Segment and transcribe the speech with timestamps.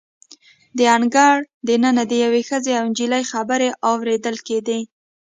[0.77, 1.35] د انګړ
[1.67, 4.79] د ننه د یوې ښځې او نجلۍ خبرې اوریدل کیدې.